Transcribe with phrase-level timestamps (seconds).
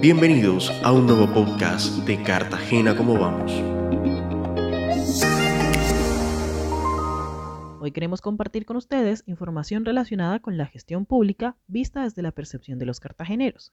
[0.00, 3.52] Bienvenidos a un nuevo podcast de Cartagena como vamos.
[7.80, 12.78] Hoy queremos compartir con ustedes información relacionada con la gestión pública vista desde la percepción
[12.78, 13.72] de los cartageneros.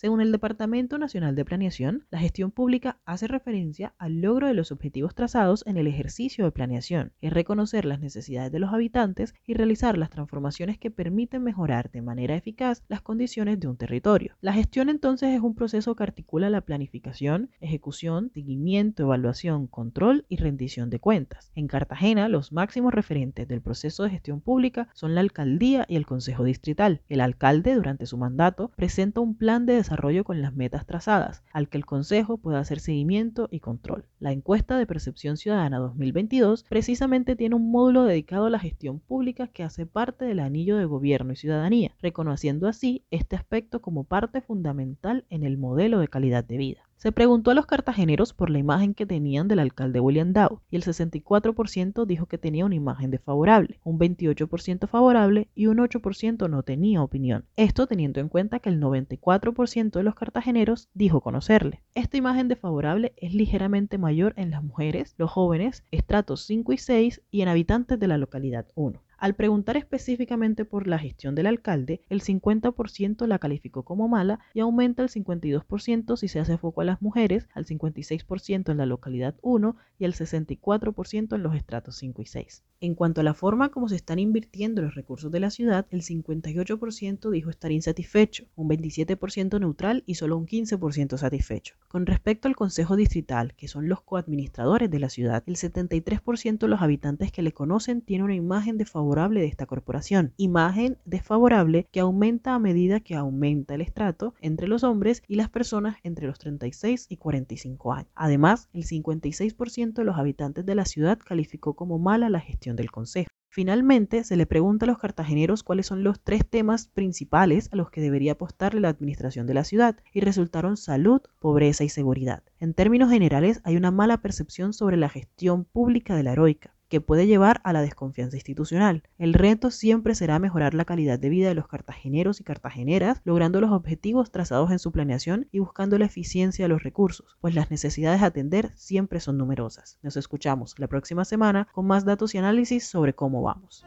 [0.00, 4.72] Según el Departamento Nacional de Planeación, la gestión pública hace referencia al logro de los
[4.72, 9.52] objetivos trazados en el ejercicio de planeación, es reconocer las necesidades de los habitantes y
[9.52, 14.36] realizar las transformaciones que permiten mejorar de manera eficaz las condiciones de un territorio.
[14.40, 20.38] La gestión entonces es un proceso que articula la planificación, ejecución, seguimiento, evaluación, control y
[20.38, 21.52] rendición de cuentas.
[21.54, 26.06] En Cartagena, los máximos referentes del proceso de gestión pública son la alcaldía y el
[26.06, 27.02] consejo distrital.
[27.10, 31.42] El alcalde, durante su mandato, presenta un plan de desarrollo desarrollo con las metas trazadas,
[31.52, 34.04] al que el Consejo pueda hacer seguimiento y control.
[34.20, 39.48] La encuesta de percepción ciudadana 2022 precisamente tiene un módulo dedicado a la gestión pública
[39.48, 44.40] que hace parte del anillo de gobierno y ciudadanía, reconociendo así este aspecto como parte
[44.40, 46.89] fundamental en el modelo de calidad de vida.
[47.00, 50.76] Se preguntó a los cartageneros por la imagen que tenían del alcalde William Dow y
[50.76, 56.62] el 64% dijo que tenía una imagen desfavorable, un 28% favorable y un 8% no
[56.62, 57.46] tenía opinión.
[57.56, 61.82] Esto teniendo en cuenta que el 94% de los cartageneros dijo conocerle.
[61.94, 67.22] Esta imagen desfavorable es ligeramente mayor en las mujeres, los jóvenes, estratos 5 y 6
[67.30, 69.02] y en habitantes de la localidad 1.
[69.20, 74.60] Al preguntar específicamente por la gestión del alcalde, el 50% la calificó como mala y
[74.60, 79.34] aumenta el 52% si se hace foco a las mujeres, al 56% en la localidad
[79.42, 82.64] 1 y al 64% en los estratos 5 y 6.
[82.80, 86.00] En cuanto a la forma como se están invirtiendo los recursos de la ciudad, el
[86.00, 91.74] 58% dijo estar insatisfecho, un 27% neutral y solo un 15% satisfecho.
[91.88, 96.68] Con respecto al Consejo Distrital, que son los coadministradores de la ciudad, el 73% de
[96.68, 100.32] los habitantes que le conocen tiene una imagen de favor de esta corporación.
[100.36, 105.48] Imagen desfavorable que aumenta a medida que aumenta el estrato entre los hombres y las
[105.48, 108.10] personas entre los 36 y 45 años.
[108.14, 112.92] Además, el 56% de los habitantes de la ciudad calificó como mala la gestión del
[112.92, 113.28] Consejo.
[113.48, 117.90] Finalmente, se le pregunta a los cartageneros cuáles son los tres temas principales a los
[117.90, 122.44] que debería apostarle la administración de la ciudad, y resultaron salud, pobreza y seguridad.
[122.60, 127.00] En términos generales, hay una mala percepción sobre la gestión pública de la heroica que
[127.00, 129.04] puede llevar a la desconfianza institucional.
[129.16, 133.60] El reto siempre será mejorar la calidad de vida de los cartageneros y cartageneras, logrando
[133.62, 137.70] los objetivos trazados en su planeación y buscando la eficiencia de los recursos, pues las
[137.70, 139.98] necesidades a atender siempre son numerosas.
[140.02, 143.86] Nos escuchamos la próxima semana con más datos y análisis sobre cómo vamos.